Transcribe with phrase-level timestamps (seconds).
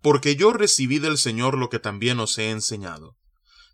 [0.00, 3.16] porque yo recibí del Señor lo que también os he enseñado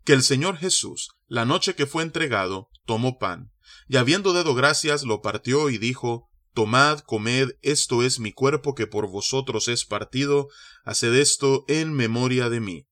[0.09, 3.53] que el Señor Jesús, la noche que fue entregado, tomó pan,
[3.89, 8.87] y habiendo dado gracias, lo partió y dijo, Tomad, comed, esto es mi cuerpo que
[8.87, 10.49] por vosotros es partido,
[10.85, 12.87] haced esto en memoria de mí.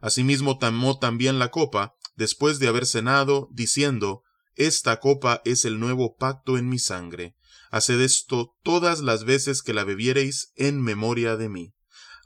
[0.00, 4.22] Asimismo tomó también la copa, después de haber cenado, diciendo,
[4.54, 7.34] Esta copa es el nuevo pacto en mi sangre.
[7.70, 11.74] Haced esto todas las veces que la bebiereis en memoria de mí.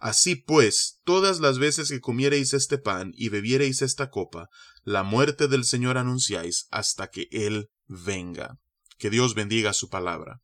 [0.02, 4.48] Así pues, todas las veces que comiereis este pan y bebiereis esta copa,
[4.82, 8.58] la muerte del Señor anunciáis hasta que Él venga.
[8.98, 10.42] Que Dios bendiga su palabra.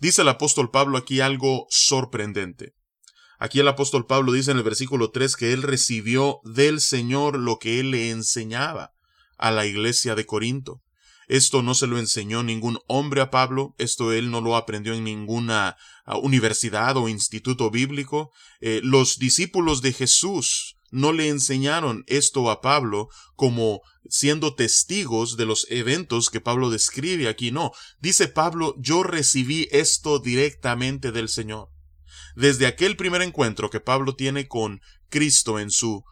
[0.00, 2.74] Dice el apóstol Pablo aquí algo sorprendente.
[3.38, 7.58] Aquí el apóstol Pablo dice en el versículo 3 que él recibió del Señor lo
[7.58, 8.92] que él le enseñaba
[9.36, 10.80] a la iglesia de Corinto.
[11.28, 15.04] Esto no se lo enseñó ningún hombre a Pablo, esto él no lo aprendió en
[15.04, 18.32] ninguna ah, universidad o instituto bíblico.
[18.60, 25.46] Eh, los discípulos de Jesús no le enseñaron esto a Pablo como siendo testigos de
[25.46, 27.50] los eventos que Pablo describe aquí.
[27.50, 31.68] No, dice Pablo, yo recibí esto directamente del Señor.
[32.34, 36.04] Desde aquel primer encuentro que Pablo tiene con Cristo en su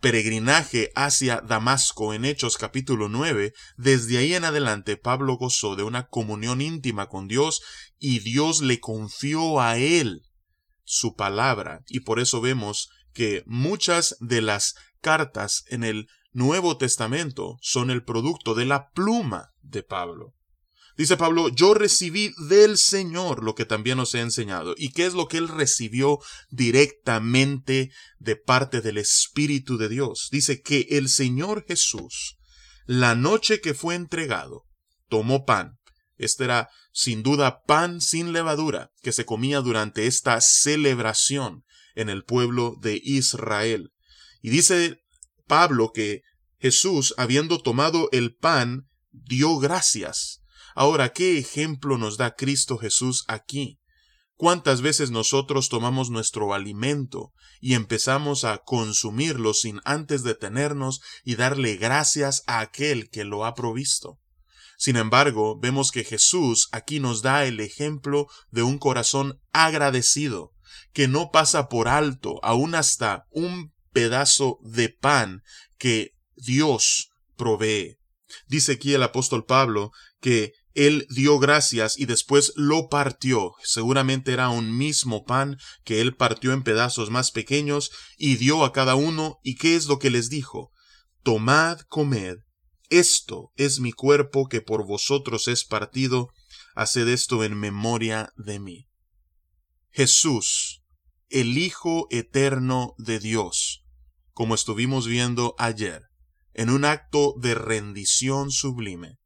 [0.00, 6.08] peregrinaje hacia Damasco en Hechos capítulo 9, desde ahí en adelante Pablo gozó de una
[6.08, 7.62] comunión íntima con Dios
[7.98, 10.22] y Dios le confió a él
[10.84, 17.58] su palabra y por eso vemos que muchas de las cartas en el Nuevo Testamento
[17.60, 20.34] son el producto de la pluma de Pablo.
[20.96, 24.74] Dice Pablo, yo recibí del Señor lo que también os he enseñado.
[24.76, 26.18] ¿Y qué es lo que él recibió
[26.50, 30.28] directamente de parte del Espíritu de Dios?
[30.30, 32.36] Dice que el Señor Jesús,
[32.84, 34.64] la noche que fue entregado,
[35.08, 35.78] tomó pan.
[36.18, 41.64] Este era sin duda pan sin levadura que se comía durante esta celebración
[41.94, 43.92] en el pueblo de Israel.
[44.40, 45.00] Y dice
[45.46, 46.22] Pablo que
[46.58, 50.42] Jesús, habiendo tomado el pan, dio gracias
[50.74, 53.78] Ahora, ¿qué ejemplo nos da Cristo Jesús aquí?
[54.36, 61.76] ¿Cuántas veces nosotros tomamos nuestro alimento y empezamos a consumirlo sin antes detenernos y darle
[61.76, 64.18] gracias a aquel que lo ha provisto?
[64.78, 70.52] Sin embargo, vemos que Jesús aquí nos da el ejemplo de un corazón agradecido,
[70.92, 75.42] que no pasa por alto aún hasta un pedazo de pan
[75.78, 77.98] que Dios provee.
[78.46, 79.90] Dice aquí el apóstol Pablo
[80.20, 83.52] que él dio gracias y después lo partió.
[83.62, 88.72] Seguramente era un mismo pan que él partió en pedazos más pequeños y dio a
[88.72, 89.38] cada uno.
[89.42, 90.70] ¿Y qué es lo que les dijo?
[91.22, 92.38] Tomad, comed.
[92.88, 96.28] Esto es mi cuerpo que por vosotros es partido.
[96.74, 98.86] Haced esto en memoria de mí.
[99.92, 100.82] Jesús,
[101.28, 103.84] el Hijo eterno de Dios,
[104.32, 106.08] como estuvimos viendo ayer,
[106.54, 109.18] en un acto de rendición sublime,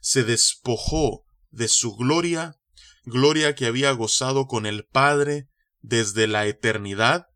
[0.00, 2.58] se despojó de su gloria
[3.04, 5.48] gloria que había gozado con el Padre
[5.80, 7.26] desde la eternidad,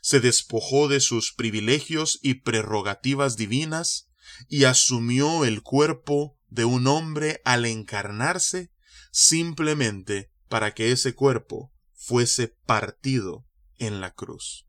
[0.00, 4.08] se despojó de sus privilegios y prerrogativas divinas
[4.48, 8.72] y asumió el cuerpo de un hombre al encarnarse
[9.12, 11.71] simplemente para que ese cuerpo
[12.04, 13.46] fuese partido
[13.78, 14.66] en la cruz.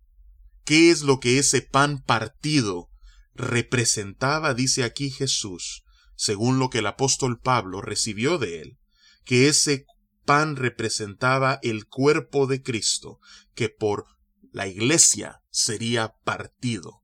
[0.66, 2.90] ¿Qué es lo que ese pan partido
[3.34, 5.84] representaba, dice aquí Jesús,
[6.16, 8.78] según lo que el apóstol Pablo recibió de él?
[9.26, 9.88] Que ese
[10.26, 13.20] pan representaba el cuerpo de Cristo,
[13.56, 14.06] que por
[14.52, 17.02] la iglesia sería partido.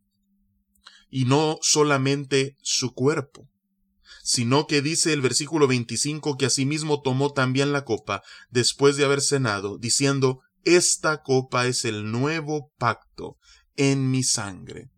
[1.10, 3.50] Y no solamente su cuerpo,
[4.30, 8.22] sino que dice el versículo 25 que asimismo tomó también la copa
[8.52, 13.38] después de haber cenado, diciendo, Esta copa es el nuevo pacto
[13.76, 14.92] en mi sangre.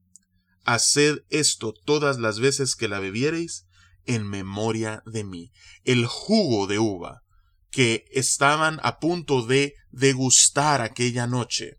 [0.65, 3.67] Haced esto todas las veces que la bebiereis
[4.03, 5.53] en memoria de mí.
[5.85, 7.21] El jugo de uva
[7.69, 11.77] que estaban a punto de degustar aquella noche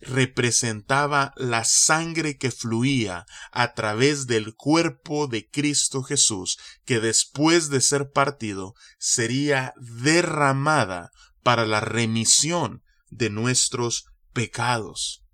[0.00, 7.80] representaba la sangre que fluía a través del cuerpo de Cristo Jesús, que después de
[7.80, 11.10] ser partido sería derramada
[11.42, 15.24] para la remisión de nuestros pecados.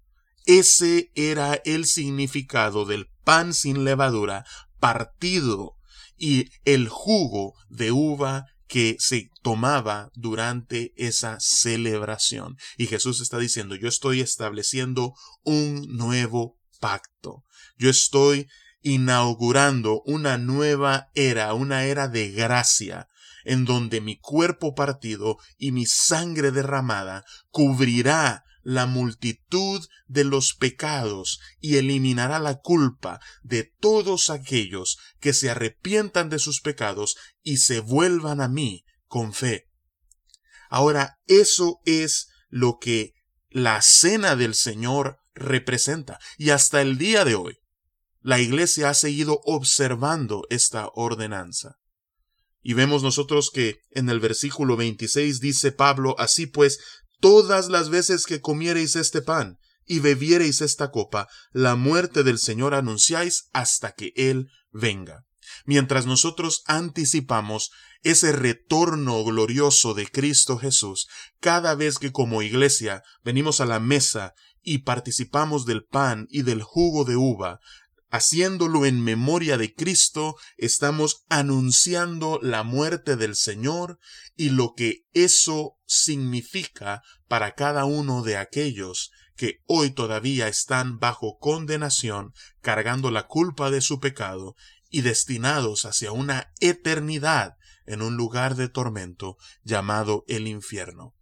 [0.45, 4.45] Ese era el significado del pan sin levadura
[4.79, 5.77] partido
[6.17, 12.57] y el jugo de uva que se tomaba durante esa celebración.
[12.77, 15.15] Y Jesús está diciendo, yo estoy estableciendo
[15.45, 17.45] un nuevo pacto.
[17.79, 18.49] Yo estoy
[18.83, 23.09] inaugurando una nueva era, una era de gracia,
[23.47, 31.41] en donde mi cuerpo partido y mi sangre derramada cubrirá la multitud de los pecados
[31.61, 37.79] y eliminará la culpa de todos aquellos que se arrepientan de sus pecados y se
[37.79, 39.69] vuelvan a mí con fe.
[40.69, 43.13] Ahora, eso es lo que
[43.51, 46.19] la cena del Señor representa.
[46.37, 47.59] Y hasta el día de hoy,
[48.21, 51.77] la Iglesia ha seguido observando esta ordenanza.
[52.69, 56.81] Y vemos nosotros que en el versículo 26 dice Pablo, así pues,
[57.21, 62.75] todas las veces que comiereis este pan y bebiereis esta copa, la muerte del Señor
[62.75, 65.27] anunciáis hasta que Él venga.
[65.65, 67.71] Mientras nosotros anticipamos
[68.03, 71.07] ese retorno glorioso de Cristo Jesús,
[71.39, 76.65] cada vez que como iglesia venimos a la mesa y participamos del pan y del
[76.65, 77.61] jugo de uva,
[78.11, 83.99] haciéndolo en memoria de Cristo, estamos anunciando la muerte del Señor
[84.37, 91.39] y lo que eso significa para cada uno de aquellos que hoy todavía están bajo
[91.39, 94.55] condenación, cargando la culpa de su pecado
[94.89, 97.57] y destinados hacia una eternidad
[97.87, 101.16] en un lugar de tormento llamado el infierno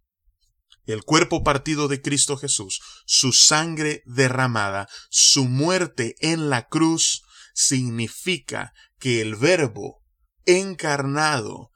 [0.85, 7.23] el cuerpo partido de Cristo Jesús, su sangre derramada, su muerte en la cruz,
[7.53, 10.03] significa que el Verbo
[10.45, 11.71] encarnado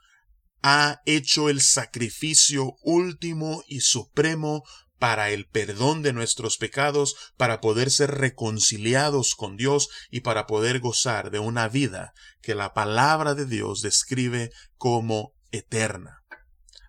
[0.62, 4.64] ha hecho el sacrificio último y supremo
[5.00, 10.82] para el perdón de nuestros pecados, para poder ser reconciliados con Dios y para poder
[10.82, 16.19] gozar de una vida que la palabra de Dios describe como eterna.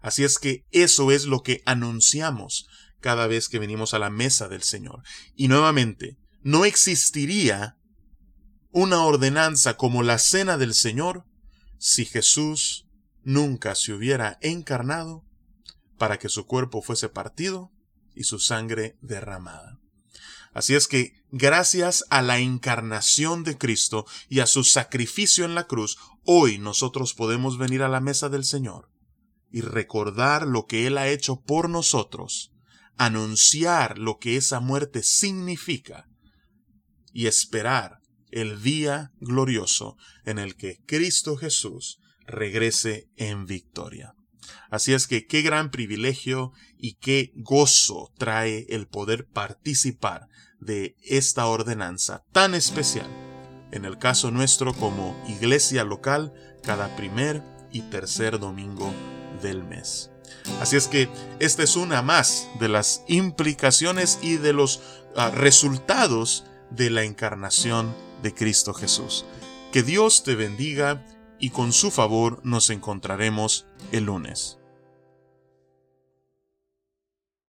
[0.01, 2.67] Así es que eso es lo que anunciamos
[3.01, 5.03] cada vez que venimos a la mesa del Señor.
[5.35, 7.77] Y nuevamente, no existiría
[8.71, 11.25] una ordenanza como la cena del Señor
[11.79, 12.87] si Jesús
[13.23, 15.25] nunca se hubiera encarnado
[15.99, 17.73] para que su cuerpo fuese partido
[18.15, 19.79] y su sangre derramada.
[20.53, 25.67] Así es que, gracias a la encarnación de Cristo y a su sacrificio en la
[25.67, 28.91] cruz, hoy nosotros podemos venir a la mesa del Señor
[29.51, 32.53] y recordar lo que Él ha hecho por nosotros,
[32.97, 36.07] anunciar lo que esa muerte significa
[37.13, 37.99] y esperar
[38.31, 44.15] el día glorioso en el que Cristo Jesús regrese en victoria.
[44.71, 50.27] Así es que qué gran privilegio y qué gozo trae el poder participar
[50.61, 53.09] de esta ordenanza tan especial,
[53.73, 57.43] en el caso nuestro como iglesia local, cada primer
[57.73, 58.93] y tercer domingo
[59.43, 60.11] del mes.
[60.61, 64.81] Así es que esta es una más de las implicaciones y de los
[65.17, 69.25] ah, resultados de la encarnación de Cristo Jesús.
[69.73, 71.05] Que Dios te bendiga
[71.39, 74.60] y con su favor nos encontraremos el lunes.